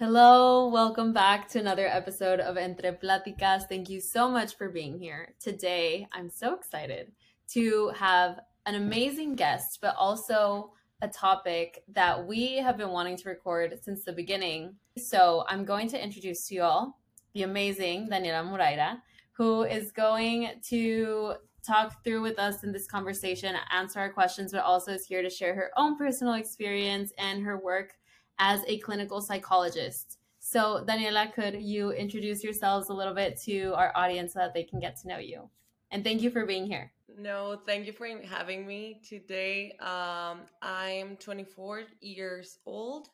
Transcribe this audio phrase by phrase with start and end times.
[0.00, 3.68] Hello, welcome back to another episode of Entre Platicas.
[3.68, 5.34] Thank you so much for being here.
[5.38, 7.12] Today, I'm so excited
[7.48, 13.28] to have an amazing guest, but also a topic that we have been wanting to
[13.28, 14.74] record since the beginning.
[14.96, 16.98] So, I'm going to introduce to you all
[17.34, 23.54] the amazing Daniela Muraira, who is going to talk through with us in this conversation,
[23.70, 27.58] answer our questions, but also is here to share her own personal experience and her
[27.58, 27.92] work
[28.38, 30.18] as a clinical psychologist.
[30.38, 34.64] So, Daniela, could you introduce yourselves a little bit to our audience so that they
[34.64, 35.50] can get to know you?
[35.90, 36.92] And thank you for being here.
[37.18, 39.76] No, thank you for having me today.
[39.80, 43.08] Um, I'm 24 years old.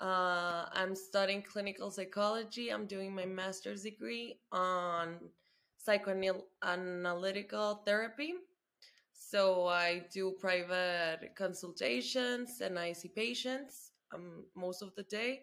[0.00, 2.70] Uh, I'm studying clinical psychology.
[2.70, 5.18] I'm doing my master's degree on
[5.86, 8.34] psychoanalytical therapy.
[9.12, 15.42] So I do private consultations and I see patients um, most of the day.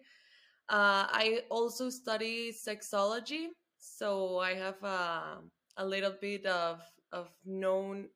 [0.68, 3.48] Uh, I also study sexology,
[3.78, 5.36] so I have uh,
[5.76, 6.80] a little bit of
[7.12, 8.08] of known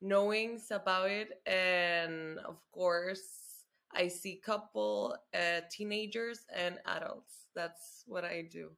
[0.00, 7.46] knowings about it, and of course, I see couple, uh, teenagers, and adults.
[7.54, 8.70] That's what I do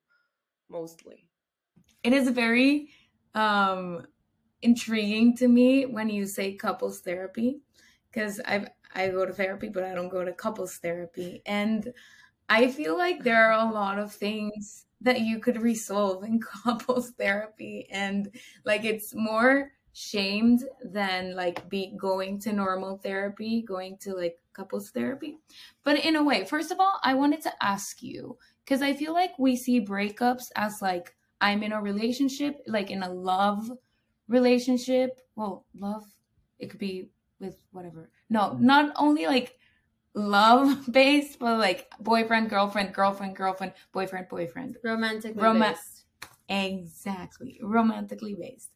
[0.69, 1.29] mostly.
[2.03, 2.91] It is very
[3.35, 4.07] um,
[4.63, 7.61] intriguing to me when you say couples therapy
[8.11, 11.43] because I've I go to therapy, but I don't go to couples therapy.
[11.47, 11.93] And
[12.49, 17.11] I feel like there are a lot of things that you could resolve in couples
[17.11, 17.89] therapy.
[17.91, 18.31] And
[18.65, 24.91] like it's more shamed than like be going to normal therapy, going to like couples
[24.91, 25.39] therapy.
[25.85, 29.13] But in a way, first of all, I wanted to ask you because I feel
[29.13, 33.71] like we see breakups as like I'm in a relationship, like in a love
[34.29, 35.21] relationship.
[35.37, 36.05] Well, love,
[36.59, 38.11] it could be with whatever.
[38.31, 39.59] No, not only like
[40.15, 44.79] love based, but like boyfriend, girlfriend, girlfriend, girlfriend, boyfriend, boyfriend.
[44.83, 46.05] Romantically Roma- based.
[46.49, 47.59] Exactly.
[47.63, 48.71] Romantically based.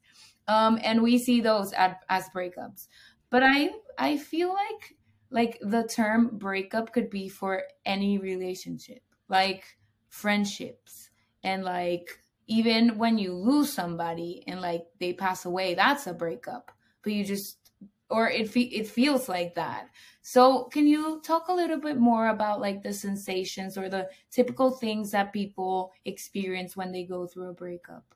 [0.46, 2.88] Um, and we see those at, as breakups.
[3.30, 4.96] But I I feel like
[5.30, 9.64] like the term breakup could be for any relationship, like
[10.08, 11.10] friendships
[11.42, 16.72] and like even when you lose somebody and like they pass away, that's a breakup.
[17.02, 17.67] But you just
[18.10, 19.88] or it fe- it feels like that.
[20.22, 24.70] So, can you talk a little bit more about like the sensations or the typical
[24.70, 28.14] things that people experience when they go through a breakup?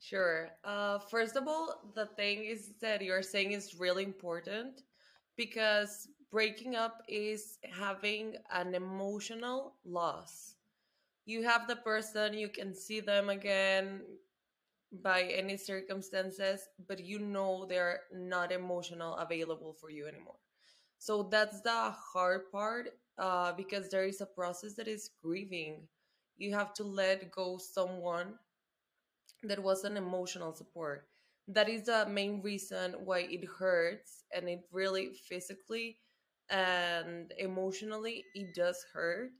[0.00, 0.50] Sure.
[0.64, 4.82] Uh, first of all, the thing is that you're saying is really important
[5.36, 10.56] because breaking up is having an emotional loss.
[11.24, 14.02] You have the person, you can see them again,
[14.92, 20.36] by any circumstances, but you know they're not emotional available for you anymore.
[20.98, 25.88] So that's the hard part uh, because there is a process that is grieving.
[26.36, 28.34] You have to let go someone
[29.42, 31.06] that was an emotional support.
[31.48, 35.98] That is the main reason why it hurts and it really physically
[36.50, 39.30] and emotionally it does hurt.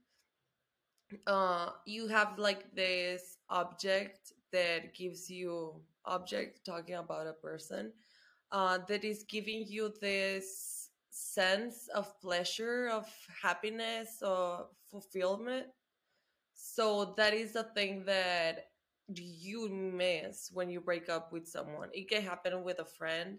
[1.27, 5.75] Uh, you have like this object that gives you
[6.05, 7.93] object talking about a person
[8.53, 13.07] uh, that is giving you this sense of pleasure of
[13.43, 15.67] happiness or fulfillment.
[16.55, 18.67] So that is the thing that
[19.15, 21.91] you miss when you break up with someone.
[21.93, 23.39] It can happen with a friend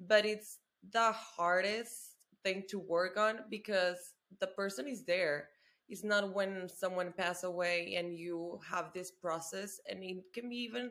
[0.00, 0.58] but it's
[0.90, 5.48] the hardest thing to work on because the person is there
[5.88, 10.56] it's not when someone pass away and you have this process and it can be
[10.56, 10.90] even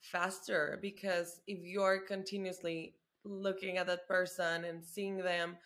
[0.00, 2.94] faster because if you're continuously
[3.24, 5.56] looking at that person and seeing them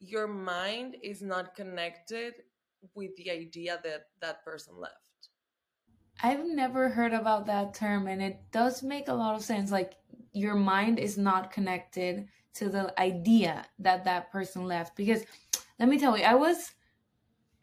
[0.00, 2.34] your mind is not connected
[2.94, 4.94] with the idea that that person left.
[6.22, 9.70] I've never heard about that term and it does make a lot of sense.
[9.70, 9.94] Like
[10.32, 14.96] your mind is not connected to the idea that that person left.
[14.96, 15.24] Because
[15.78, 16.72] let me tell you I was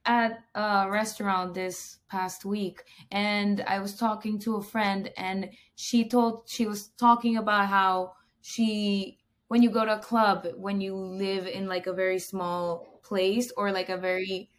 [0.06, 6.08] at a restaurant this past week and I was talking to a friend and she
[6.10, 9.18] told she was talking about how she
[9.48, 13.52] when you go to a club when you live in like a very small place
[13.56, 14.50] or like a very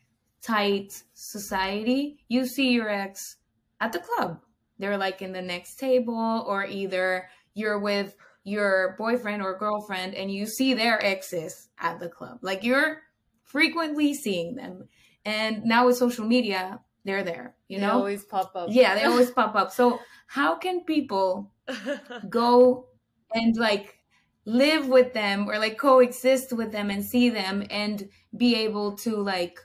[0.40, 3.36] tight society you see your ex
[3.84, 4.40] at the club.
[4.78, 10.30] They're like in the next table or either you're with your boyfriend or girlfriend and
[10.30, 12.38] you see their exes at the club.
[12.42, 13.02] Like you're
[13.42, 14.88] frequently seeing them
[15.24, 17.86] and now with social media, they're there, you know.
[17.86, 17.98] they know?
[17.98, 18.68] always pop up.
[18.70, 19.72] Yeah, they always pop up.
[19.72, 21.52] So how can people
[22.28, 22.88] go
[23.34, 23.98] and like
[24.46, 29.16] live with them or like coexist with them and see them and be able to
[29.16, 29.58] like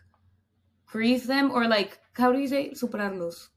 [0.85, 3.49] grieve them or like how do you say superarlos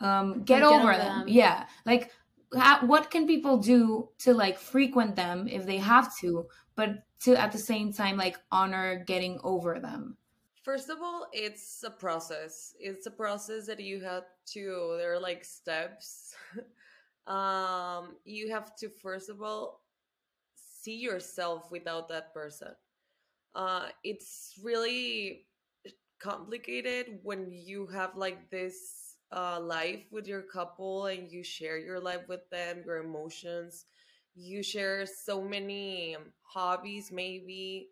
[0.00, 1.18] um get, Like, over, over them.
[1.20, 1.28] them.
[1.28, 2.10] yeah like
[2.54, 7.36] ha- what can people do to like frequent them if they have to but to
[7.36, 10.16] at the same time like honor getting over them
[10.66, 12.74] First of all, it's a process.
[12.80, 16.34] It's a process that you have to, there are like steps.
[17.28, 19.82] um, you have to, first of all,
[20.56, 22.72] see yourself without that person.
[23.54, 25.46] Uh, it's really
[26.18, 32.00] complicated when you have like this uh, life with your couple and you share your
[32.00, 33.84] life with them, your emotions.
[34.34, 37.90] You share so many hobbies, maybe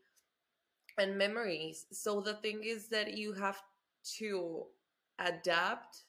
[0.99, 1.87] and memories.
[1.93, 3.61] So the thing is that you have
[4.19, 4.65] to
[5.19, 6.05] adapt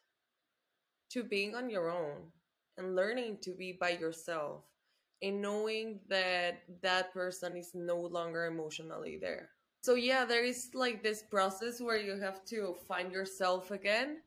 [1.10, 2.32] to being on your own
[2.78, 4.64] and learning to be by yourself
[5.22, 9.50] and knowing that that person is no longer emotionally there.
[9.82, 14.18] So yeah, there is like this process where you have to find yourself again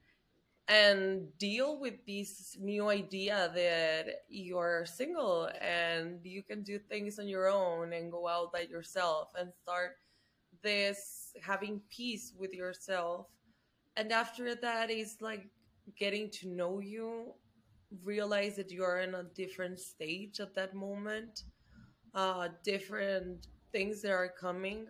[0.68, 7.26] and deal with this new idea that you're single and you can do things on
[7.26, 9.96] your own and go out by yourself and start
[10.62, 13.26] this having peace with yourself.
[13.96, 15.48] And after that is like
[15.96, 17.34] getting to know you
[18.04, 21.44] realize that you are in a different stage at that moment.
[22.14, 24.88] Uh different things that are coming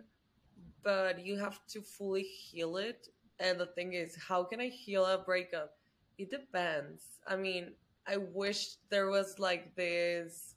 [0.83, 3.07] but you have to fully heal it.
[3.39, 5.71] And the thing is how can i heal a breakup?
[6.17, 7.19] It depends.
[7.27, 7.73] I mean
[8.07, 10.55] i wish there was like this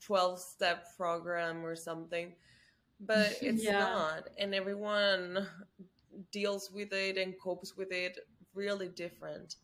[0.00, 2.34] 12 step program or something
[3.00, 3.72] but it's Yeah.
[3.72, 5.46] not and everyone
[6.32, 8.18] deals with it and copes with it
[8.54, 9.56] really different.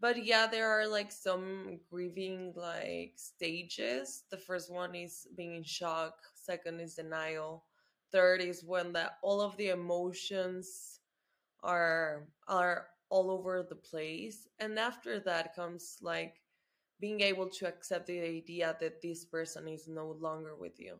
[0.00, 4.24] But yeah there are like some grieving like stages.
[4.30, 7.64] The first one is being in shock second is denial
[8.12, 11.00] third is when that all of the emotions
[11.62, 16.40] are are all over the place and after that comes like
[17.00, 20.98] being able to accept the idea that this person is no longer with you.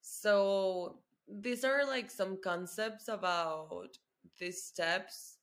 [0.00, 0.98] So
[1.28, 3.98] these are like some concepts about
[4.38, 5.38] these steps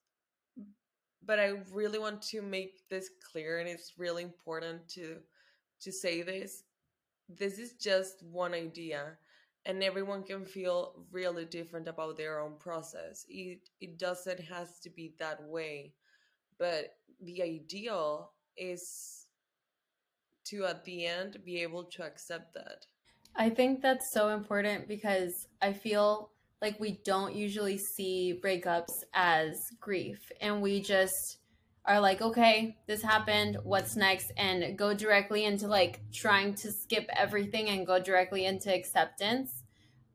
[1.26, 5.18] but i really want to make this clear and it's really important to
[5.81, 6.64] to say this.
[7.30, 9.18] This is just one idea
[9.66, 13.26] and everyone can feel really different about their own process.
[13.30, 15.94] It it doesn't has to be that way
[16.60, 19.28] but the ideal is
[20.46, 22.86] to at the end be able to accept that
[23.36, 26.31] I think that's so important because I feel
[26.62, 31.38] like we don't usually see breakups as grief and we just
[31.86, 34.31] are like, okay, this happened, what's next?
[34.38, 39.64] And go directly into like trying to skip everything and go directly into acceptance.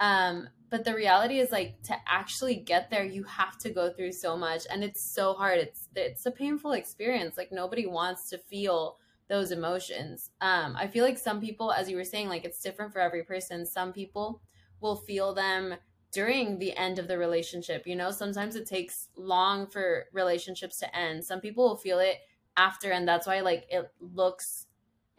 [0.00, 4.12] Um, but the reality is like to actually get there, you have to go through
[4.12, 5.58] so much and it's so hard.
[5.58, 7.36] It's it's a painful experience.
[7.36, 8.98] Like nobody wants to feel
[9.28, 10.30] those emotions.
[10.40, 13.22] Um, I feel like some people, as you were saying, like it's different for every
[13.22, 13.64] person.
[13.64, 14.42] Some people
[14.80, 15.74] will feel them
[16.12, 17.86] during the end of the relationship.
[17.86, 21.24] You know, sometimes it takes long for relationships to end.
[21.24, 22.18] Some people will feel it
[22.56, 24.66] after, and that's why like it looks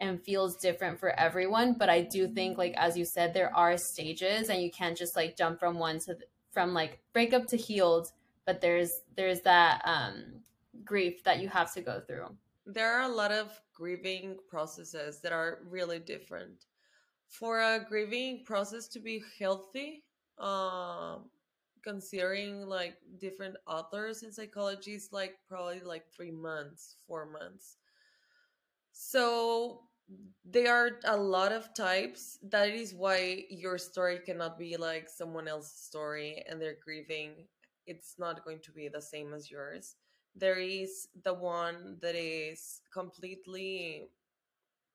[0.00, 1.74] and feels different for everyone.
[1.74, 5.16] But I do think, like as you said, there are stages, and you can't just
[5.16, 8.12] like jump from one to th- from like breakup to healed.
[8.46, 10.40] But there's there's that um,
[10.84, 12.36] grief that you have to go through.
[12.66, 16.66] There are a lot of grieving processes that are really different.
[17.28, 20.02] For a grieving process to be healthy
[20.38, 21.30] um
[21.82, 27.76] considering like different authors in psychology is like probably like three months four months.
[28.92, 29.82] So
[30.44, 32.38] there are a lot of types.
[32.42, 37.46] That is why your story cannot be like someone else's story and they're grieving.
[37.86, 39.96] It's not going to be the same as yours
[40.36, 44.10] there is the one that is completely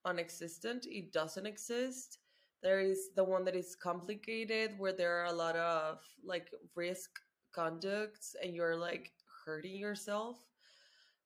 [0.05, 2.19] unexistent it doesn't exist.
[2.63, 7.19] There is the one that is complicated where there are a lot of like risk
[7.53, 9.12] conducts and you're like
[9.45, 10.38] hurting yourself.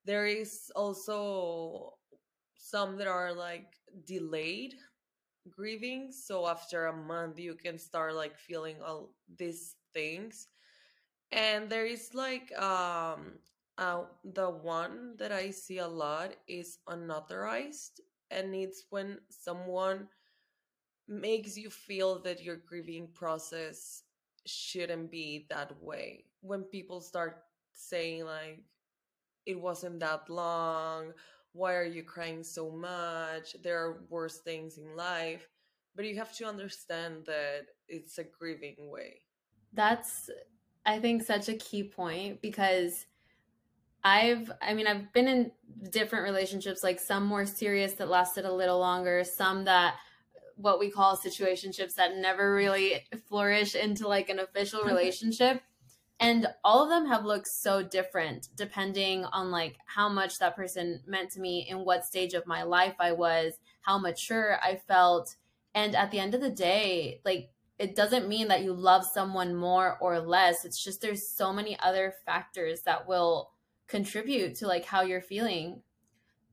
[0.05, 1.93] There is also
[2.57, 3.73] some that are like
[4.05, 4.75] delayed
[5.49, 6.11] grieving.
[6.11, 10.47] So after a month you can start like feeling all these things.
[11.31, 13.39] And there is like um
[13.77, 18.01] uh, the one that I see a lot is unauthorized,
[18.31, 20.07] and it's when someone
[21.07, 24.03] makes you feel that your grieving process
[24.45, 26.25] shouldn't be that way.
[26.41, 28.63] When people start saying, like,
[29.45, 31.13] it wasn't that long,
[31.53, 33.55] why are you crying so much?
[33.63, 35.47] There are worse things in life.
[35.95, 39.21] But you have to understand that it's a grieving way.
[39.73, 40.29] That's,
[40.85, 43.05] I think, such a key point because
[44.05, 45.51] I've, I mean, I've been in
[45.89, 49.95] different relationships, like some more serious that lasted a little longer, some that
[50.57, 55.61] what we call situationships that never really flourish into like an official relationship.
[56.19, 61.01] and all of them have looked so different depending on like how much that person
[61.05, 65.35] meant to me in what stage of my life I was, how mature I felt.
[65.73, 69.53] And at the end of the day, like it doesn't mean that you love someone
[69.53, 70.63] more or less.
[70.63, 73.51] It's just there's so many other factors that will
[73.87, 75.81] contribute to like how you're feeling.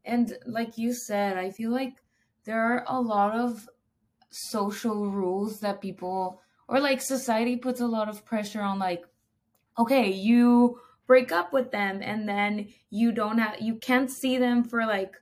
[0.05, 1.95] And like you said, I feel like
[2.45, 3.69] there are a lot of
[4.31, 9.05] social rules that people or like society puts a lot of pressure on like
[9.79, 14.65] okay, you break up with them and then you don't have you can't see them
[14.65, 15.15] for like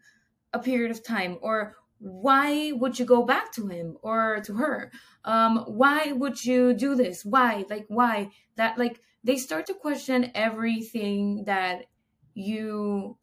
[0.52, 4.90] a period of time or why would you go back to him or to her?
[5.24, 7.24] Um why would you do this?
[7.24, 7.64] Why?
[7.68, 8.30] Like why?
[8.56, 11.86] That like they start to question everything that
[12.34, 13.16] you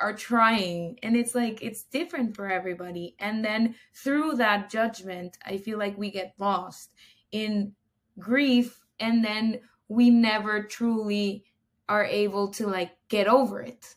[0.00, 3.14] are trying and it's like it's different for everybody.
[3.18, 6.90] And then through that judgment i feel like we get lost
[7.32, 7.72] in
[8.18, 11.44] grief and then we never truly
[11.88, 13.96] are able to like get over it.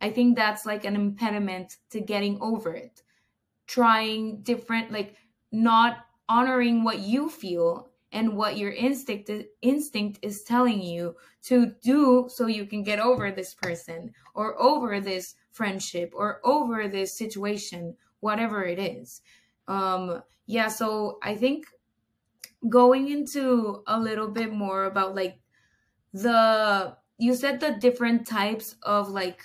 [0.00, 3.02] I think that's like an impediment to getting over it.
[3.66, 5.16] Trying different like
[5.52, 11.74] not honoring what you feel and what your instinct is, instinct is telling you to
[11.82, 17.16] do so you can get over this person or over this friendship or over this
[17.16, 19.22] situation whatever it is
[19.68, 21.66] um yeah so i think
[22.68, 25.38] going into a little bit more about like
[26.12, 29.42] the you said the different types of like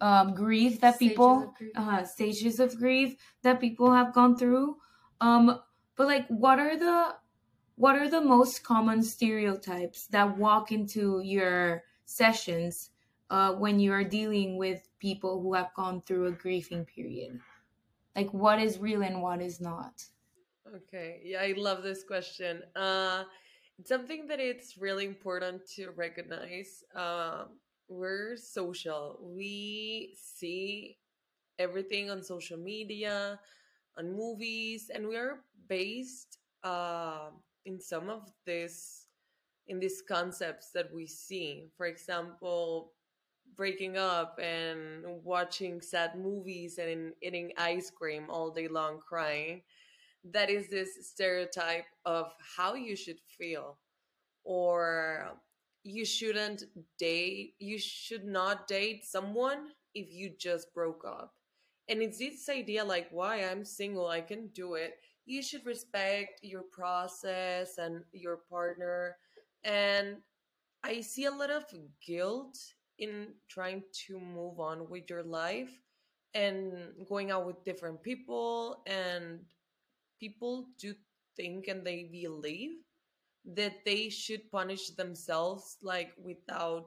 [0.00, 1.72] um grief that stages people grief.
[1.76, 4.76] Uh, stages of grief that people have gone through
[5.20, 5.60] um
[5.96, 7.14] but like what are the
[7.80, 12.90] what are the most common stereotypes that walk into your sessions
[13.30, 17.40] uh, when you're dealing with people who have gone through a grieving period?
[18.14, 20.04] Like, what is real and what is not?
[20.76, 22.60] Okay, yeah, I love this question.
[22.76, 23.24] Uh,
[23.86, 26.84] something that it's really important to recognize.
[26.94, 27.44] Uh,
[27.88, 29.18] we're social.
[29.22, 30.98] We see
[31.58, 33.40] everything on social media,
[33.96, 37.30] on movies, and we are based uh,
[37.66, 39.06] in some of this
[39.68, 41.66] in these concepts that we see.
[41.76, 42.92] For example
[43.56, 49.62] breaking up and watching sad movies and eating ice cream all day long crying.
[50.24, 53.78] That is this stereotype of how you should feel.
[54.44, 55.32] Or
[55.82, 56.64] you shouldn't
[56.98, 61.34] date you should not date someone if you just broke up.
[61.88, 64.94] And it's this idea like why i'm single i can do it
[65.30, 69.16] you should respect your process and your partner.
[69.62, 70.16] And
[70.82, 71.64] I see a lot of
[72.04, 72.58] guilt
[72.98, 75.70] in trying to move on with your life
[76.34, 76.72] and
[77.08, 78.82] going out with different people.
[78.86, 79.40] And
[80.18, 80.94] people do
[81.36, 82.72] think and they believe
[83.44, 86.86] that they should punish themselves like without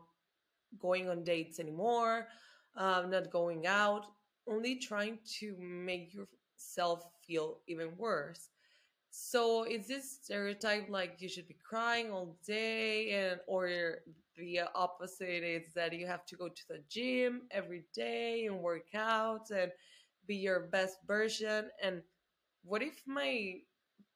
[0.80, 2.28] going on dates anymore,
[2.76, 4.06] um, not going out,
[4.48, 6.28] only trying to make your
[6.64, 8.50] self feel even worse.
[9.12, 13.98] So is this stereotype like you should be crying all day and or
[14.38, 18.88] the opposite is that you have to go to the gym every day and work
[18.96, 19.72] out and
[20.26, 21.70] be your best version?
[21.82, 22.02] And
[22.64, 23.60] what if my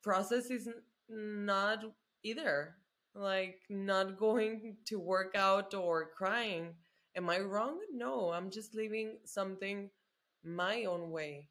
[0.01, 0.67] process is
[1.09, 1.83] not
[2.23, 2.75] either?
[3.13, 6.75] Like not going to work out or crying.
[7.15, 7.79] Am i wrong?
[7.91, 9.89] No i'm just living something
[10.43, 11.49] my own way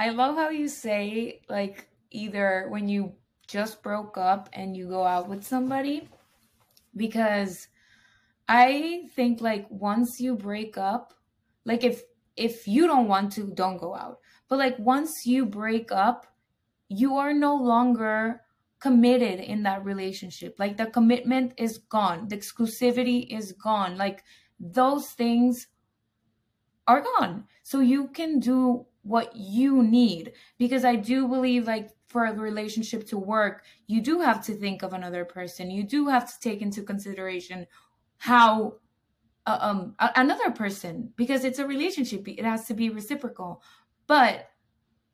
[0.00, 3.12] I love how you say like either when you
[3.46, 6.08] just broke up and you go out with somebody
[6.96, 7.68] because
[8.48, 11.12] I think like once you break up,
[11.66, 12.02] like if
[12.34, 14.20] if you don't want to, don't go out.
[14.48, 16.26] But like once you break up,
[16.88, 18.40] you are no longer
[18.78, 20.56] committed in that relationship.
[20.58, 22.26] Like the commitment is gone.
[22.28, 23.98] The exclusivity is gone.
[23.98, 24.24] Like
[24.58, 25.66] those things
[26.88, 27.44] are gone.
[27.64, 30.32] So you can do what you need.
[30.58, 34.82] Because i do believe like for a relationship to work you do have to think
[34.82, 35.70] of another person.
[35.70, 37.66] You do have to take into consideration
[38.18, 38.74] how
[39.46, 42.28] uh, um another person because it's a relationship.
[42.28, 43.62] It has to be reciprocal.
[44.06, 44.48] But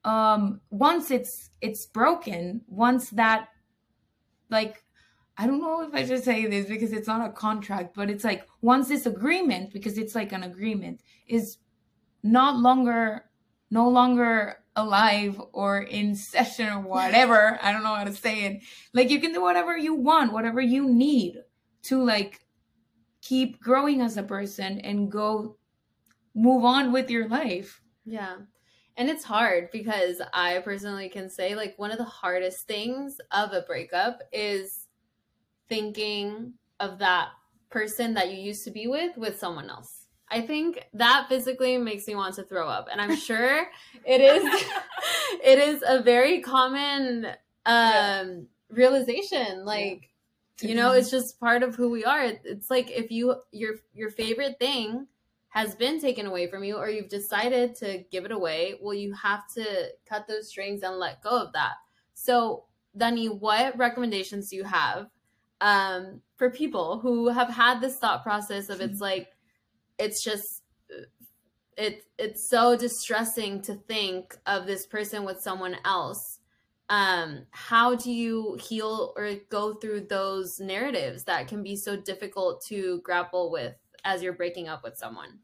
[0.05, 3.49] um once it's it's broken once that
[4.51, 4.83] like
[5.39, 8.25] I don't know if I should say this because it's not a contract, but it's
[8.25, 11.59] like once this agreement, because it's like an agreement, is
[12.23, 13.26] not longer
[13.71, 17.59] no longer alive or in session or whatever.
[17.63, 18.63] I don't know how to say it.
[18.93, 21.37] Like you can do whatever you want, whatever you need
[21.85, 22.41] to like
[23.23, 25.57] keep growing as a person and go
[26.35, 27.81] move on with your life.
[28.05, 28.37] Yeah.
[28.97, 33.53] And it's hard because I personally can say, like, one of the hardest things of
[33.53, 34.87] a breakup is
[35.69, 37.29] thinking of that
[37.69, 40.06] person that you used to be with with someone else.
[40.31, 42.89] I think that physically makes me want to throw up.
[42.91, 43.67] And I'm sure
[44.05, 44.65] it is
[45.45, 47.33] it is a very common um
[47.67, 48.35] yeah.
[48.71, 49.65] realization.
[49.65, 50.11] Like,
[50.61, 50.69] yeah.
[50.69, 52.25] you know, it's just part of who we are.
[52.25, 55.07] It's like if you your your favorite thing
[55.57, 59.15] has been taken away from you or you've decided to give it away, well, you
[59.15, 61.77] have to cut those strings and let go of that.
[62.13, 62.65] So,
[62.95, 65.07] Dani, what recommendations do you have
[65.63, 69.29] um, for people who have had this thought process of it's like,
[69.99, 70.63] it's just,
[71.77, 76.39] it, it's so distressing to think of this person with someone else.
[76.89, 82.65] Um, how do you heal or go through those narratives that can be so difficult
[82.69, 83.75] to grapple with
[84.05, 85.41] as you're breaking up with someone?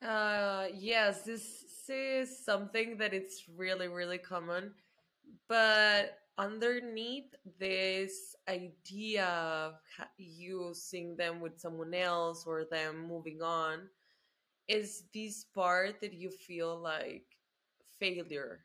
[0.00, 4.72] Uh, yes, this is something that it's really, really common.
[5.46, 9.74] But underneath this idea of
[10.16, 13.88] you seeing them with someone else or them moving on
[14.68, 17.24] is this part that you feel like
[17.98, 18.64] failure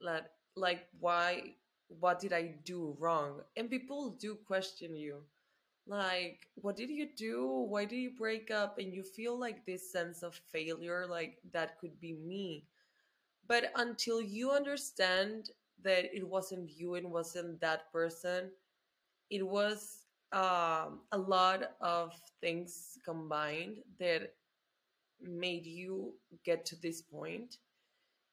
[0.00, 0.26] like
[0.56, 1.54] like why
[1.88, 3.40] what did i do wrong?
[3.56, 5.22] And people do question you
[5.86, 7.66] like what did you do?
[7.68, 8.78] Why did you break up?
[8.78, 12.64] And you feel like this sense of failure like that could be me.
[13.46, 15.50] But until you understand
[15.82, 18.50] that it wasn't you and wasn't that person
[19.30, 24.34] it was um, a lot of things combined that
[25.22, 27.58] made you get to this point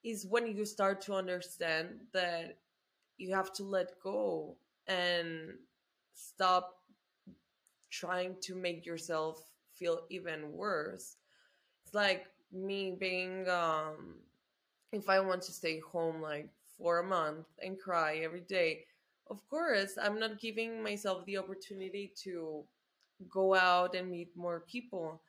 [0.04, 2.58] is when you start to understand that
[3.18, 4.56] you have to let go
[4.88, 5.54] and
[6.14, 6.76] stop
[7.90, 9.42] trying to make yourself
[9.74, 11.18] feel even worse.
[11.86, 14.16] It's like me being um
[14.92, 18.86] if I want to stay home like for a month and cry every day,
[19.30, 22.64] of course, I'm not giving myself the opportunity to
[23.30, 25.22] go out and meet more people.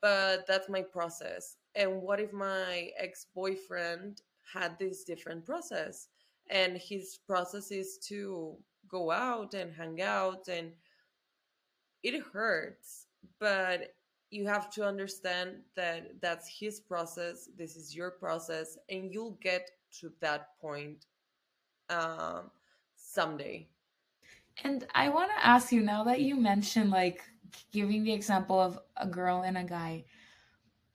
[0.00, 1.56] But that's my process.
[1.74, 4.22] And what if my ex boyfriend
[4.52, 6.08] had this different process?
[6.50, 8.56] And his process is to
[8.88, 10.72] go out and hang out and
[12.02, 13.06] it hurts,
[13.38, 13.94] but
[14.30, 19.70] you have to understand that that's his process, this is your process, and you'll get
[20.00, 21.06] to that point
[21.88, 22.50] um,
[22.96, 23.66] someday.
[24.62, 27.22] And I want to ask you now that you mentioned like
[27.72, 30.04] giving the example of a girl and a guy,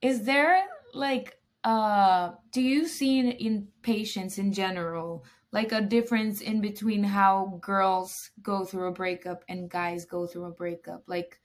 [0.02, 6.42] is there like uh do you see in, in patients in general like a difference
[6.42, 11.40] in between how girls go through a breakup and guys go through a breakup like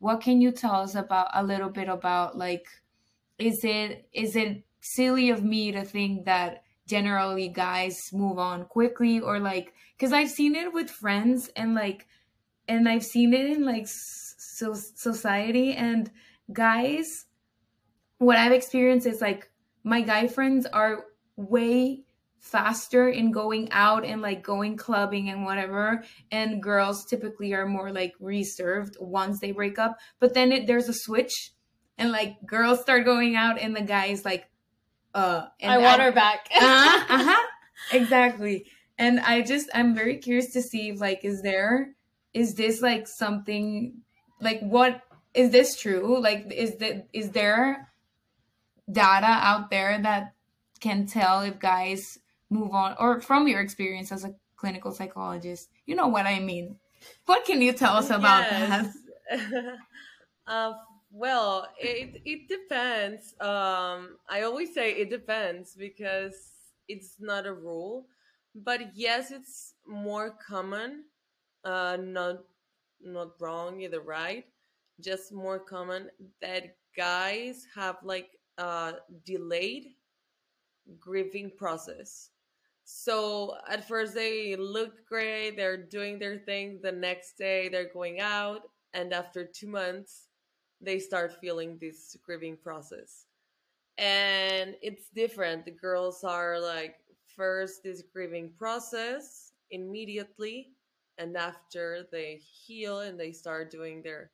[0.00, 2.66] what can you tell us about a little bit about like
[3.38, 9.20] is it is it silly of me to think that generally guys move on quickly
[9.20, 12.08] or like because i've seen it with friends and like
[12.66, 16.10] and i've seen it in like so society and
[16.52, 17.26] guys
[18.18, 19.48] what i've experienced is like
[19.84, 21.04] my guy friends are
[21.36, 22.02] way
[22.40, 26.02] faster in going out and like going clubbing and whatever.
[26.32, 29.98] And girls typically are more like reserved once they break up.
[30.18, 31.52] But then it, there's a switch
[31.98, 34.48] and like girls start going out and the guys like
[35.14, 36.48] uh i want I, her back.
[36.54, 37.46] Uh-huh, uh-huh.
[37.92, 38.66] Exactly.
[38.98, 41.94] And i just i'm very curious to see if like is there
[42.32, 44.02] is this like something
[44.40, 45.02] like what
[45.34, 46.20] is this true?
[46.20, 47.88] Like is that is there
[48.90, 50.34] data out there that
[50.80, 52.18] can tell if guys
[52.50, 56.76] move on or from your experience as a clinical psychologist you know what i mean.
[57.24, 58.94] What can you tell us about yes.
[59.30, 59.76] that?
[60.46, 60.72] Uh,
[61.12, 63.34] well it, it depends.
[63.40, 66.34] Um, i always say it depends because
[66.88, 68.06] it's not a rule
[68.54, 71.04] but yes it's more common
[71.64, 72.38] uh, not
[73.02, 74.44] not wrong either right?
[75.00, 76.10] Just more common
[76.40, 79.94] that guys have like a delayed
[80.98, 82.30] grieving process
[82.92, 86.80] so at first they look great, they're doing their thing.
[86.82, 88.62] The next day they're going out,
[88.94, 90.28] and after two months,
[90.80, 93.26] they start feeling this grieving process.
[93.96, 95.64] And it's different.
[95.64, 96.96] The girls are like
[97.36, 100.72] first this grieving process immediately,
[101.16, 104.30] and after they heal and they start doing their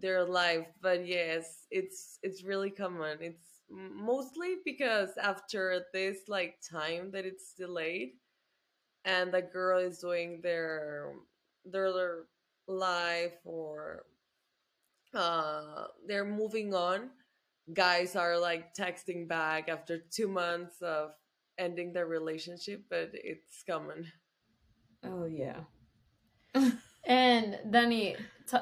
[0.00, 0.66] their life.
[0.80, 3.18] But yes, it's it's really common.
[3.20, 8.14] It's mostly because after this like time that it's delayed
[9.04, 11.12] and the girl is doing their
[11.64, 12.24] their
[12.66, 14.04] life or
[15.14, 17.10] uh they're moving on
[17.72, 21.12] guys are like texting back after two months of
[21.58, 24.06] ending their relationship but it's common
[25.04, 25.60] Oh yeah.
[27.06, 28.16] And Danny,
[28.48, 28.58] t-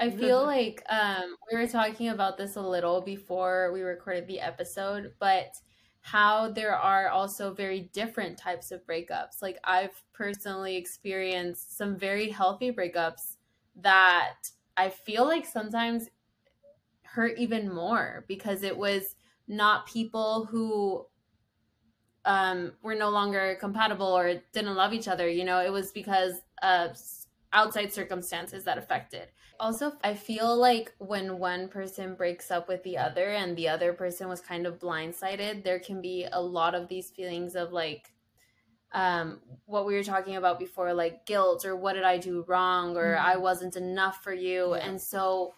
[0.00, 4.40] I feel like um, we were talking about this a little before we recorded the
[4.40, 5.54] episode, but
[6.00, 9.42] how there are also very different types of breakups.
[9.42, 13.36] Like I've personally experienced some very healthy breakups
[13.76, 14.36] that
[14.76, 16.08] I feel like sometimes
[17.02, 21.04] hurt even more because it was not people who
[22.24, 25.28] um, were no longer compatible or didn't love each other.
[25.28, 26.96] You know, it was because of
[27.52, 29.32] outside circumstances that affected.
[29.58, 33.92] Also, I feel like when one person breaks up with the other and the other
[33.92, 38.14] person was kind of blindsided, there can be a lot of these feelings of like,
[38.92, 42.96] um, what we were talking about before, like guilt or what did I do wrong
[42.96, 43.18] or Mhm.
[43.18, 44.74] I wasn't enough for you.
[44.74, 44.74] Yeah.
[44.74, 45.54] And so,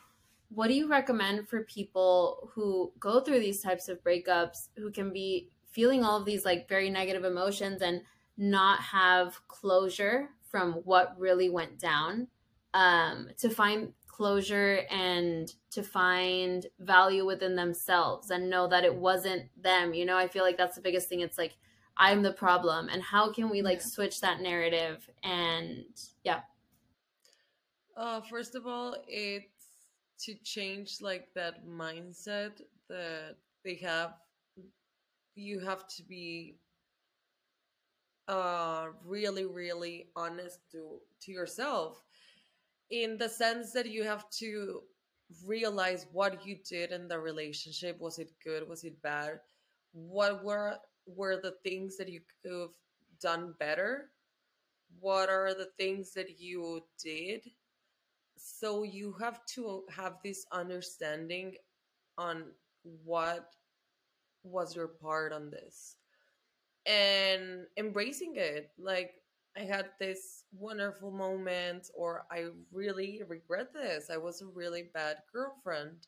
[0.49, 5.13] what do you recommend for people who go through these types of breakups who can
[5.13, 8.03] be feeling all of these like very negative emotions and
[8.37, 12.29] not have closure from what really went down
[12.75, 19.45] um, to find closure and to find value within themselves and know that it wasn't
[19.63, 21.57] them you know i feel like that's the biggest thing it's like
[21.97, 23.87] i'm the problem and how can we like Yeah.
[23.87, 25.87] switch that narrative and
[26.25, 26.43] yeah
[27.97, 29.87] Uh, first of all, it's
[30.21, 34.15] to change like that mindset that they have.
[35.35, 36.59] You have to be
[38.29, 42.03] uh really, really honest to to yourself,
[42.91, 44.83] in the sense that you have to
[45.47, 47.99] realize what you did in the relationship.
[48.01, 48.69] Was it good?
[48.69, 49.41] Was it bad?
[49.93, 52.77] What were were the things that you could have
[53.21, 54.11] done better?
[55.01, 57.51] What are the things that you did?
[58.37, 61.55] so you have to have this understanding
[62.19, 62.45] on
[63.05, 63.55] what
[64.43, 65.97] was your part on this
[66.87, 68.71] and embracing it.
[68.79, 69.15] Like
[69.57, 74.11] i had this wonderful moment or i really regret this.
[74.11, 76.07] I was a really bad girlfriend.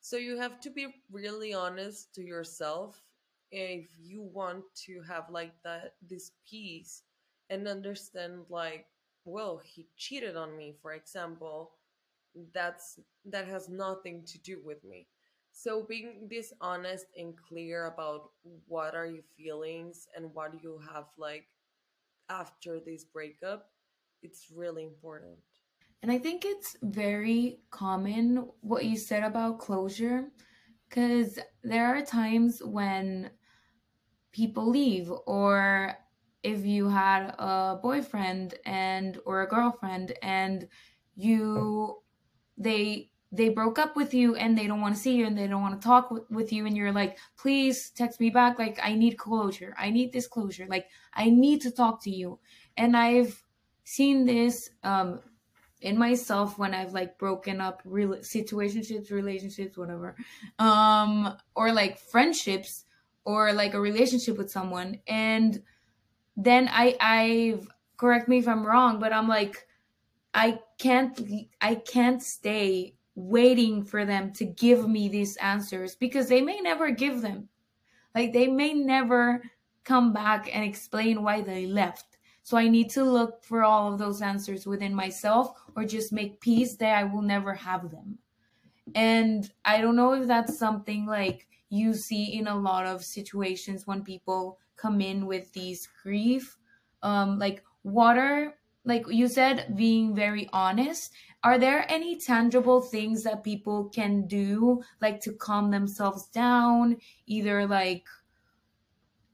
[0.00, 3.02] So you have to be really honest to yourself
[3.50, 7.02] if you want to have like that this peace
[7.50, 8.86] and understand like
[9.24, 11.72] well he cheated on me for example.
[12.52, 15.06] That's that has nothing to do with me
[15.54, 18.30] so being this honest and clear about
[18.66, 21.46] what are your feelings and what you have like
[22.28, 23.70] after this breakup
[24.24, 25.36] it's really important.
[26.02, 30.24] And I think it's very common what you said about closure
[30.88, 33.30] because there are times when
[34.32, 35.94] people leave or
[36.42, 40.68] if you had a boyfriend and or a girlfriend and
[41.14, 41.96] you
[42.58, 45.46] they they broke up with you and they don't want to see you and they
[45.46, 48.94] don't want to talk with, you and you're like please text me back like i
[48.94, 49.74] need closure.
[49.78, 50.66] I need this closure.
[50.68, 52.38] Like i need to talk to you.
[52.76, 53.42] And i've
[53.84, 55.20] seen this um
[55.84, 60.16] in myself when I've like broken up real situationships, relationships, whatever,
[60.58, 62.84] um, or like friendships,
[63.24, 65.62] or like a relationship with someone, and
[66.36, 67.68] then I I've
[67.98, 69.66] correct me if I'm wrong, but I'm like
[70.32, 71.20] I can't
[71.60, 76.90] I can't stay waiting for them to give me these answers because they may never
[76.90, 77.48] give them.
[78.14, 79.42] Like they may never
[79.84, 82.16] come back and explain why they left.
[82.42, 86.40] So I need to look for all of those answers within myself or just make
[86.40, 88.18] peace that I will never have them.
[88.94, 93.86] And I don't know if that's something like you see in a lot of situations
[93.86, 96.56] when people come in with these grief.
[97.02, 101.12] Um, like water, like you said, being very honest.
[101.44, 106.96] Are there any tangible things that people can do, like to calm themselves down?
[107.26, 108.06] Either like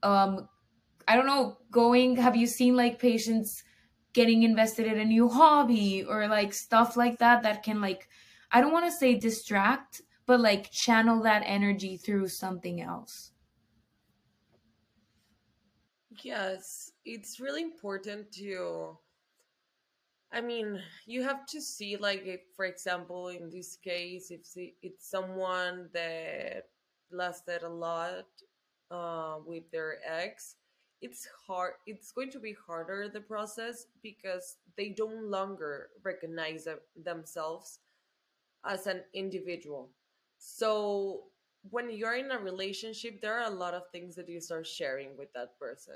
[0.03, 0.47] um
[1.07, 3.63] I don't know, going, have you seen like patients
[4.13, 8.07] getting invested in a new hobby or like stuff like that that can like,
[8.51, 13.31] I don't want to say distract, but like channel that energy through something else?
[16.23, 18.97] Yes, it's really important to.
[20.33, 24.41] I mean, you have to see, like, if, for example, in this case, if
[24.81, 26.69] it's someone that
[27.11, 28.27] lasted a lot
[28.89, 30.55] uh, with their ex,
[31.01, 31.73] it's hard.
[31.85, 37.79] It's going to be harder the process because they don't longer recognize themselves
[38.65, 39.89] as an individual.
[40.37, 41.23] So
[41.69, 45.17] when you're in a relationship, there are a lot of things that you start sharing
[45.17, 45.95] with that person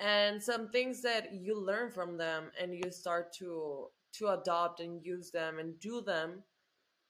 [0.00, 5.04] and some things that you learn from them and you start to to adopt and
[5.04, 6.42] use them and do them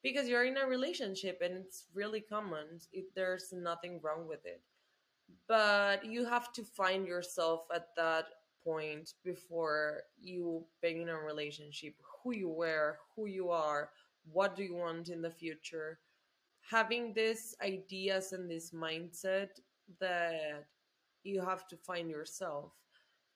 [0.03, 2.66] because you're in a relationship and it's really common.
[2.92, 4.61] It, there's nothing wrong with it.
[5.48, 8.26] But you have to find yourself at that
[8.62, 13.88] point before you begin a relationship who you were who you are
[14.33, 15.98] what do you want in the future?
[16.70, 19.48] Having these ideas and this mindset
[19.98, 20.66] that
[21.25, 22.73] you have to find yourself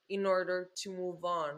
[0.09, 1.55] in order to move on.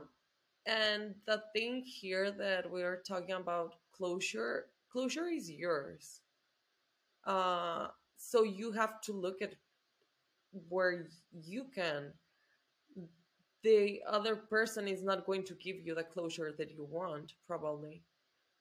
[0.66, 6.20] And the thing here that we are talking about closure closure is yours.
[7.24, 9.54] Uh so you have to look at
[10.68, 12.12] where you can.
[13.62, 18.02] The other person is not going to give you the closure that you want probably.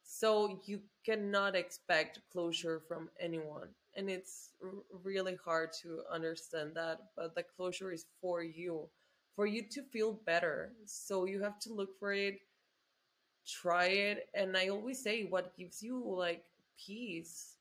[0.03, 4.71] So you cannot expect closure from anyone and it's r-
[5.03, 8.87] really hard to understand that but the closure is for you
[9.35, 10.71] for you to feel better.
[10.85, 12.39] So you have to look for it
[13.47, 16.43] try it and i always say what gives you like
[16.83, 17.57] peace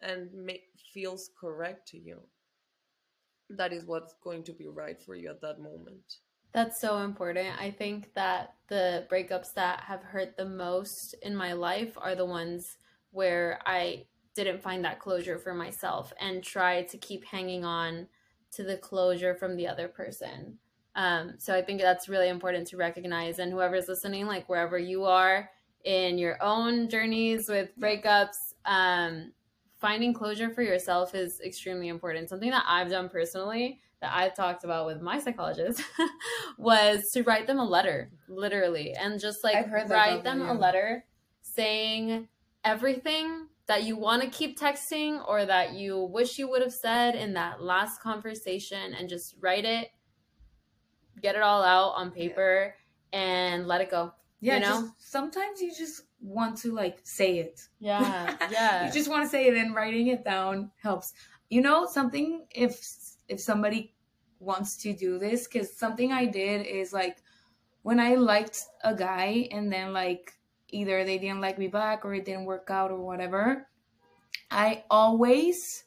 [0.00, 2.20] and make feels correct to you.
[3.50, 6.18] That is what's going to be right for you at that moment.
[6.52, 7.60] That's so important.
[7.60, 12.24] I think that the breakups that have hurt the most in my life are the
[12.24, 12.76] ones
[13.10, 18.06] where I didn't find that closure for myself and tried to keep hanging on
[18.52, 20.58] to the closure from the other person.
[20.94, 23.38] Um, so I think that's really important to recognize.
[23.38, 25.50] And whoever's listening, like wherever you are
[25.84, 29.32] in your own journeys with breakups, um,
[29.78, 32.28] finding closure for yourself is extremely important.
[32.28, 35.82] Something that I've done personally that I've talked about with my psychologist
[36.58, 40.42] was to write them a letter, literally, and just like I've heard that write them
[40.42, 41.04] a letter
[41.42, 42.28] saying
[42.64, 47.14] everything that you want to keep texting or that you wish you would have said
[47.14, 49.88] in that last conversation and just write it,
[51.20, 52.74] get it all out on paper
[53.12, 54.12] and let it go.
[54.40, 54.66] Yeah, You know?
[54.82, 57.60] just, sometimes you just want to like say it.
[57.80, 58.86] Yeah, yeah.
[58.86, 61.12] you just want to say it and writing it down helps.
[61.50, 62.78] You know, something if
[63.28, 63.94] if somebody
[64.38, 67.16] wants to do this cuz something I did is like
[67.82, 70.35] when I liked a guy and then like
[70.70, 73.68] either they didn't like me back or it didn't work out or whatever,
[74.50, 75.84] I always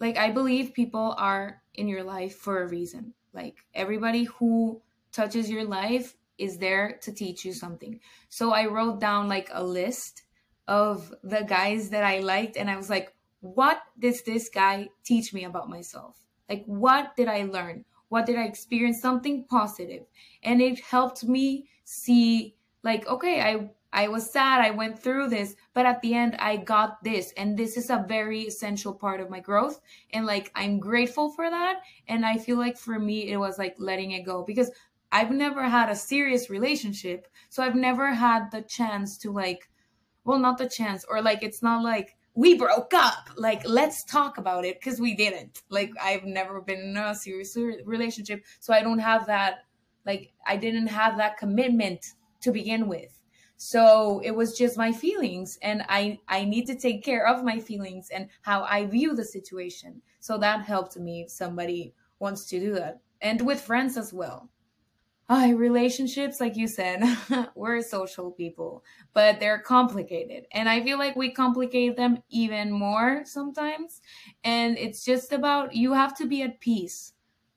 [0.00, 3.14] like I believe people are in your life for a reason.
[3.32, 8.00] Like everybody who touches your life is there to teach you something.
[8.28, 10.22] So I wrote down like a list
[10.66, 15.32] of the guys that I liked and I was like, what does this guy teach
[15.32, 16.16] me about myself?
[16.48, 17.84] Like what did I learn?
[18.08, 19.00] What did I experience?
[19.00, 20.04] Something positive.
[20.42, 25.54] And it helped me see like, okay, I I was sad, I went through this,
[25.74, 29.30] but at the end I got this and this is a very essential part of
[29.30, 29.80] my growth
[30.12, 33.74] and like I'm grateful for that and I feel like for me it was like
[33.78, 34.70] letting it go because
[35.12, 37.28] I've never had a serious relationship.
[37.50, 39.68] So I've never had the chance to like,
[40.24, 43.28] well, not the chance, or like, it's not like we broke up.
[43.36, 45.62] Like, let's talk about it because we didn't.
[45.68, 48.44] Like, I've never been in a serious relationship.
[48.60, 49.64] So I don't have that,
[50.06, 52.06] like, I didn't have that commitment
[52.40, 53.21] to begin with.
[53.64, 57.60] So it was just my feelings and I I need to take care of my
[57.60, 60.02] feelings and how I view the situation.
[60.18, 63.02] So that helped me if somebody wants to do that.
[63.20, 64.50] And with friends as well.
[65.28, 67.04] I relationships, like you said,
[67.54, 68.82] we're social people,
[69.14, 70.46] but they're complicated.
[70.50, 74.00] And I feel like we complicate them even more sometimes.
[74.42, 77.12] And it's just about you have to be at peace.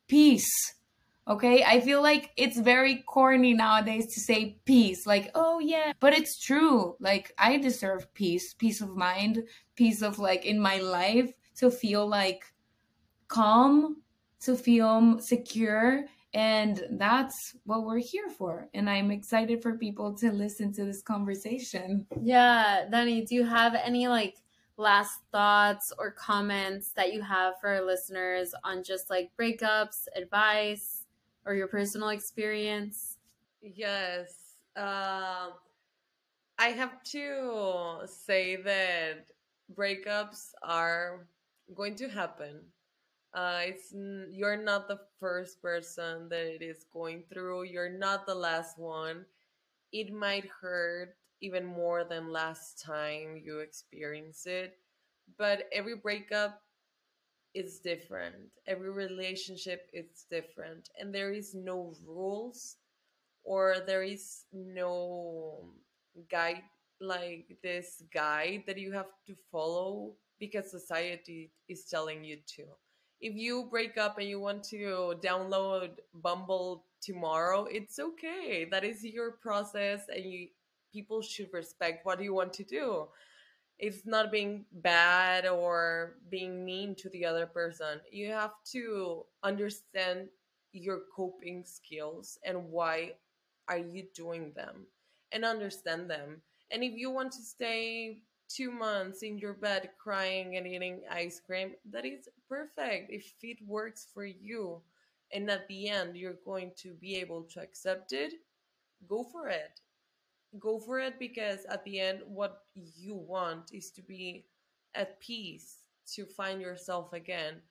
[0.08, 0.76] Peace.
[1.28, 1.64] Okay.
[1.64, 5.08] I feel like it's very corny nowadays to say peace.
[5.08, 5.94] Like, oh yeah.
[6.00, 6.96] But it's true.
[7.00, 9.44] Like, I deserve peace, peace of mind,
[9.76, 12.46] peace of like in my life to feel like
[13.28, 14.02] calm,
[14.42, 18.68] to feel secure and that's what we're here for.
[18.74, 22.06] And I'm excited for people to listen to this conversation.
[22.22, 24.36] Yeah, Danny, do you have any like
[24.76, 30.95] last thoughts or comments that you have for our listeners on just like breakups, advice,
[31.46, 33.18] or your personal experience?
[33.62, 34.58] Yes.
[34.76, 35.54] Um,
[36.58, 39.28] I have to say that
[39.74, 41.28] breakups are
[41.76, 42.62] going to happen.
[43.34, 43.94] Uh, it's
[44.32, 47.64] you're not the first person that it is going through.
[47.64, 49.26] You're not the last one.
[49.92, 54.78] It might hurt even more than last time you experience it,
[55.38, 56.62] but every breakup
[57.56, 58.36] is different.
[58.68, 62.76] Every relationship is different, and there is no rules
[63.44, 65.70] or there is no
[66.30, 66.64] guide
[67.00, 72.64] like this guide that you have to follow because society is telling you to.
[73.22, 78.68] If you break up and you want to download bumble tomorrow it's okay.
[78.70, 80.48] That is your process and you
[80.92, 83.08] people should respect what you want to do
[83.80, 88.00] it's not being bad or being mean to the other person.
[88.12, 90.30] You have to understand
[90.72, 93.14] your coping skills and why
[93.68, 94.86] are you doing them
[95.32, 96.42] and understand them.
[96.72, 101.40] And if you want to stay two months in your bed crying and eating ice
[101.40, 104.82] cream, that is perfect if it works for you.
[105.34, 108.34] And at the end, you're going to be able to accept it,
[109.08, 109.82] go for it
[110.60, 114.46] go for it because at the end what you want is to be
[114.96, 115.80] at peace
[116.16, 117.62] to find yourself again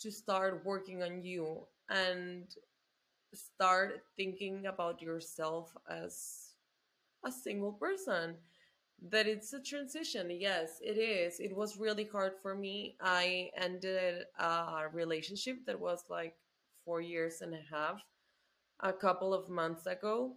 [0.00, 2.54] to start working on you and
[3.34, 6.54] start thinking about yourself as
[7.24, 8.36] a single person.
[9.10, 10.30] That it's a transition.
[10.30, 11.40] Yes it is.
[11.40, 12.96] It was really hard for me.
[13.00, 16.36] I ended a relationship that was like
[16.84, 18.00] four years and a half
[18.80, 20.36] a couple of months ago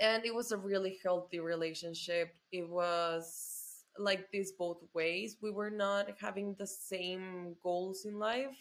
[0.00, 2.34] and it was a really healthy relationship.
[2.52, 5.36] It was like this both ways.
[5.42, 8.56] We were not having the same goals in life.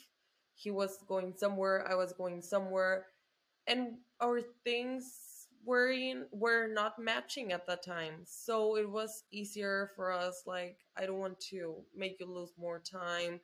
[0.56, 3.06] He was going somewhere i was going somewhere
[3.68, 8.24] and our things were in were not matching at that time.
[8.26, 12.80] So it was easier for us like i don't want to make you lose more
[12.80, 13.39] time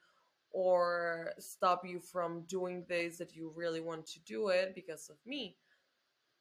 [0.51, 5.17] or stop you from doing this that you really want to do it because of
[5.25, 5.57] me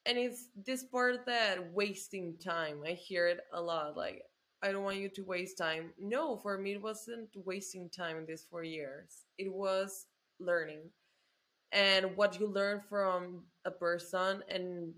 [0.06, 2.82] and it's this part that wasting time.
[2.86, 4.22] I hear it a lot like
[4.62, 5.92] i don't want you to waste time.
[5.98, 9.24] No for me it wasn't wasting time in these four years.
[9.38, 10.06] It was
[10.40, 10.90] learning.
[11.72, 14.94] And what you learn from a person and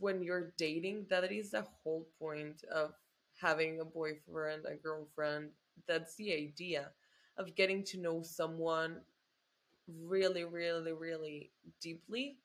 [0.00, 2.92] when you're dating that is the whole point of
[3.40, 5.50] having a boyfriend a girlfriend.
[5.88, 6.90] That's the idea
[7.38, 9.00] of getting to know someone
[10.02, 12.38] really really really deeply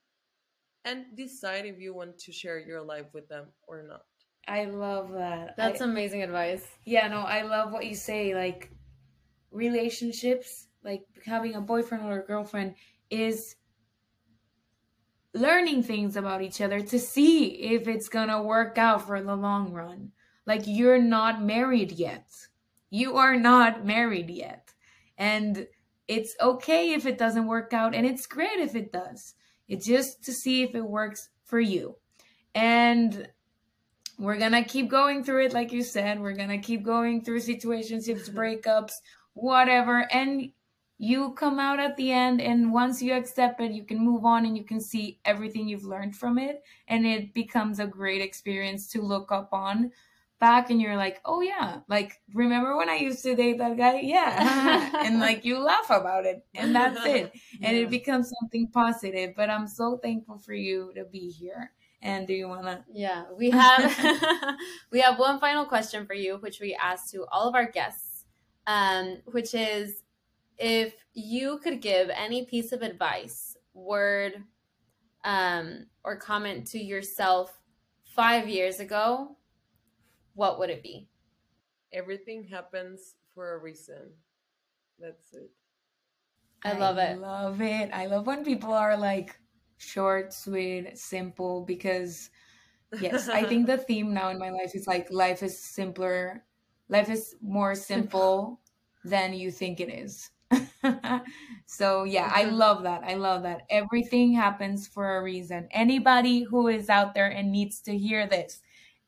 [0.85, 4.03] and decide if you want to share your life with them or not.
[4.47, 5.55] I love that.
[5.57, 6.65] That's I, amazing advice.
[6.85, 8.33] Yeah, no, I love what you say.
[8.33, 8.71] Like
[9.51, 12.75] relationships, like having a boyfriend or a girlfriend
[13.09, 13.55] is
[15.33, 19.73] learning things about each other to see if it's gonna work out for the long
[19.73, 20.11] run.
[20.45, 22.29] Like you're not married yet.
[22.89, 24.73] You are not married yet.
[25.17, 25.67] And
[26.07, 29.33] it's okay if it doesn't work out, and it's great if it does.
[29.67, 31.95] It's just to see if it works for you.
[32.55, 33.27] And
[34.19, 36.19] we're gonna keep going through it, like you said.
[36.19, 38.93] We're gonna keep going through situationships, breakups,
[39.33, 40.07] whatever.
[40.11, 40.51] And
[40.97, 44.45] you come out at the end, and once you accept it, you can move on
[44.45, 46.63] and you can see everything you've learned from it.
[46.87, 49.91] And it becomes a great experience to look up on
[50.39, 54.01] back and you're like, oh yeah, like remember when I used to date that guy?
[54.01, 54.91] Yeah.
[55.05, 57.31] and like you laugh about it and that's it.
[57.61, 57.83] And yeah.
[57.83, 59.33] it becomes something positive.
[59.35, 61.71] But I'm so thankful for you to be here.
[62.01, 64.55] And do you wanna Yeah, we have
[64.91, 68.25] we have one final question for you, which we ask to all of our guests,
[68.67, 70.03] um, which is
[70.57, 74.43] if you could give any piece of advice, word,
[75.23, 77.59] um, or comment to yourself
[78.03, 79.36] five years ago,
[80.37, 81.09] what would it be?
[81.91, 84.13] Everything happens for a reason.
[84.99, 85.51] That's it.
[86.63, 87.09] I love it.
[87.09, 87.89] I love it.
[87.91, 89.39] I love when people are like
[89.77, 92.29] short, sweet, simple because
[92.99, 96.43] yes, I think the theme now in my life is like life is simpler.
[96.87, 98.61] Life is more simple
[99.03, 100.29] than you think it is.
[101.65, 103.03] so yeah, I love that.
[103.03, 103.61] I love that.
[103.69, 105.67] Everything happens for a reason.
[105.71, 108.61] Anybody who is out there and needs to hear this,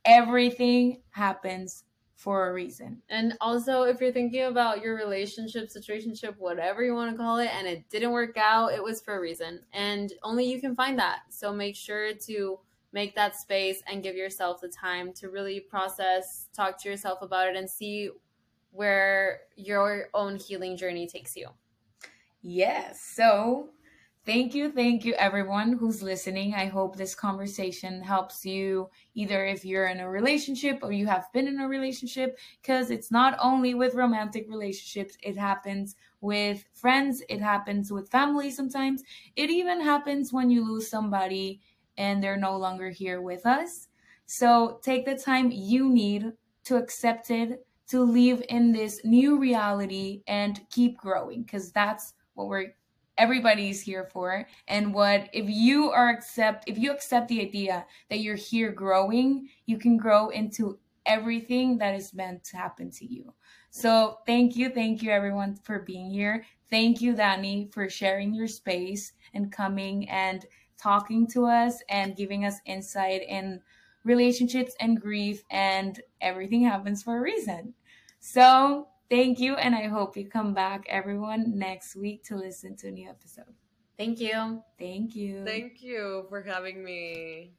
[0.06, 1.84] everything happens
[2.16, 3.02] for a reason.
[3.10, 7.50] And also, if you're thinking about your relationship, situationship, whatever you want to call it,
[7.54, 9.62] and it didn't work out, it was for a reason.
[9.72, 11.20] And only you can find that.
[11.30, 12.60] So make sure to
[12.92, 17.48] make that space and give yourself the time to really process, talk to yourself about
[17.48, 18.10] it, and see
[18.72, 21.48] where your own healing journey takes you.
[22.42, 23.02] Yes.
[23.02, 23.70] So
[24.30, 26.54] Thank you, thank you, everyone who's listening.
[26.54, 31.34] I hope this conversation helps you either if you're in a relationship or you have
[31.34, 37.24] been in a relationship, because it's not only with romantic relationships, it happens with friends,
[37.28, 39.02] it happens with family sometimes.
[39.36, 41.60] It even happens when you lose somebody
[41.98, 43.88] and they're no longer here with us.
[44.28, 46.34] So take the time you need
[46.66, 52.48] to accept it, to live in this new reality and keep growing, because that's what
[52.48, 52.76] we're
[53.20, 54.48] everybody's here for.
[54.68, 59.50] And what if you are accept if you accept the idea that you're here growing
[59.66, 63.34] you can grow into everything that is meant to happen to you.
[63.70, 66.46] So thank you thank you everyone for being here.
[66.70, 70.46] Thank you danny for sharing your space and coming and
[70.78, 73.62] talking to us and giving us insight in
[74.06, 77.74] relationships and grief and everything happens for a reason.
[78.20, 82.88] So thank you, and I hope you come back, everyone, next week to listen to
[82.88, 83.54] a new episode.
[83.98, 84.64] Thank you.
[84.80, 85.44] Thank you.
[85.46, 87.59] Thank you for having me.